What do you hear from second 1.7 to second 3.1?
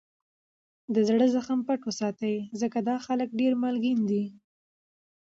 وساتئ! ځکه دا